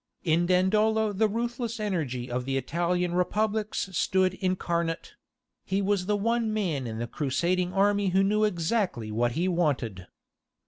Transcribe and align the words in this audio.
In 0.23 0.47
Dandolo 0.47 1.13
the 1.13 1.27
ruthless 1.27 1.79
energy 1.79 2.31
of 2.31 2.45
the 2.45 2.57
Italian 2.57 3.13
Republics 3.13 3.87
stood 3.95 4.33
incarnate; 4.33 5.13
he 5.63 5.79
was 5.79 6.07
the 6.07 6.17
one 6.17 6.51
man 6.51 6.87
in 6.87 6.97
the 6.97 7.05
crusading 7.05 7.71
army 7.71 8.07
who 8.09 8.23
knew 8.23 8.43
exactly 8.43 9.11
what 9.11 9.33
he 9.33 9.47
wanted. 9.47 10.07